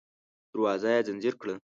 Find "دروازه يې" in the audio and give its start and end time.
0.51-1.05